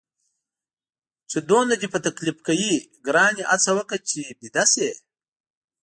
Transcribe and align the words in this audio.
چې 1.29 1.37
دومره 1.49 1.75
دې 1.81 1.87
په 1.93 1.99
تکلیف 2.05 2.37
کوي، 2.47 2.73
ګرانې 3.05 3.43
هڅه 3.51 3.71
وکړه 3.77 3.97
چې 4.09 4.19
ویده 4.41 4.63
شې. 4.71 4.89